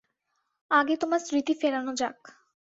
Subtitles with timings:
[0.71, 2.17] আগে তোমার স্মৃতি ফেরানো যাক।